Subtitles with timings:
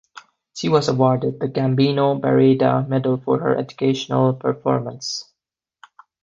[0.55, 5.31] She was awarded the Gabino Barreda medal for her educational performance.